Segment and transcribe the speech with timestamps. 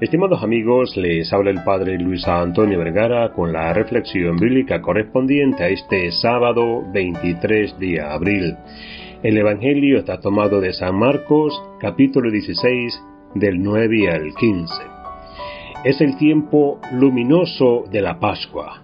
[0.00, 5.68] Estimados amigos, les habla el Padre Luis Antonio Vergara con la reflexión bíblica correspondiente a
[5.68, 8.56] este sábado 23 de abril.
[9.22, 12.98] El Evangelio está tomado de San Marcos, capítulo 16,
[13.34, 14.74] del 9 al 15.
[15.84, 18.82] Es el tiempo luminoso de la Pascua.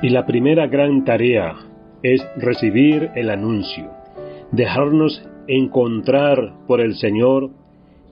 [0.00, 1.56] Y la primera gran tarea
[2.02, 3.90] es recibir el anuncio,
[4.50, 7.50] dejarnos encontrar por el Señor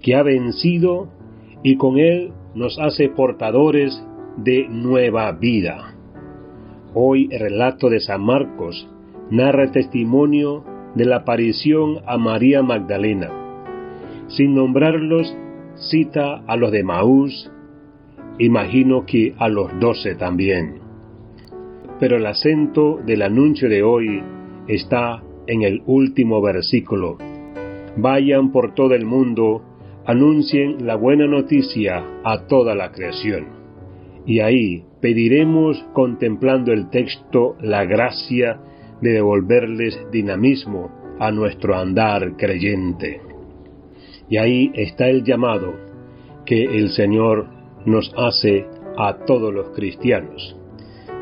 [0.03, 1.22] que ha vencido
[1.63, 4.05] y con él nos hace portadores
[4.37, 5.95] de nueva vida.
[6.95, 8.89] Hoy el relato de San Marcos
[9.31, 13.31] narra testimonio de la aparición a María Magdalena.
[14.29, 15.35] Sin nombrarlos,
[15.75, 17.51] cita a los de Maús,
[18.39, 20.81] imagino que a los doce también.
[21.99, 24.23] Pero el acento del anuncio de hoy
[24.67, 27.19] está en el último versículo.
[27.97, 29.63] Vayan por todo el mundo
[30.07, 33.47] anuncien la buena noticia a toda la creación.
[34.27, 38.61] Y ahí pediremos, contemplando el texto, la gracia
[39.01, 43.21] de devolverles dinamismo a nuestro andar creyente.
[44.29, 45.75] Y ahí está el llamado
[46.47, 47.49] que el Señor
[47.85, 50.57] nos hace a todos los cristianos,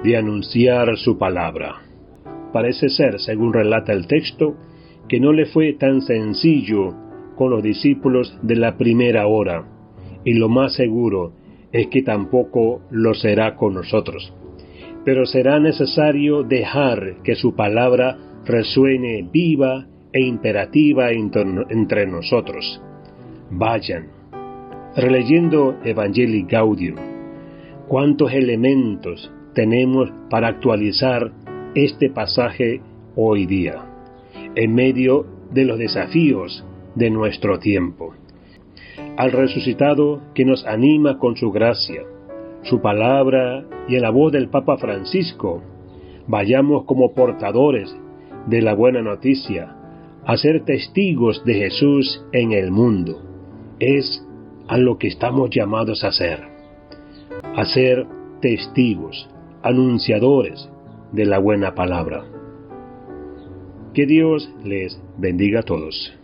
[0.04, 1.76] de anunciar su palabra.
[2.52, 4.56] Parece ser, según relata el texto,
[5.08, 6.94] que no le fue tan sencillo
[7.40, 9.64] con los discípulos de la primera hora,
[10.26, 11.32] y lo más seguro
[11.72, 14.34] es que tampoco lo será con nosotros.
[15.06, 22.78] Pero será necesario dejar que su palabra resuene viva e imperativa entre nosotros.
[23.50, 24.08] Vayan.
[24.94, 26.96] Releyendo Evangelii Gaudium,
[27.88, 31.32] ¿cuántos elementos tenemos para actualizar
[31.74, 32.82] este pasaje
[33.16, 33.76] hoy día?
[34.54, 38.14] En medio de los desafíos de nuestro tiempo.
[39.16, 42.02] Al resucitado que nos anima con su gracia,
[42.62, 45.62] su palabra y en la voz del Papa Francisco,
[46.26, 47.94] vayamos como portadores
[48.46, 49.76] de la buena noticia,
[50.24, 53.22] a ser testigos de Jesús en el mundo.
[53.78, 54.24] Es
[54.68, 56.40] a lo que estamos llamados a hacer,
[57.56, 58.06] a ser
[58.40, 59.28] testigos,
[59.62, 60.70] anunciadores
[61.12, 62.24] de la buena palabra.
[63.94, 66.19] Que Dios les bendiga a todos.